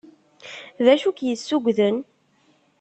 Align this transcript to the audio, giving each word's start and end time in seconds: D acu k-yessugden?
D 0.83 0.85
acu 0.93 1.11
k-yessugden? 1.17 1.97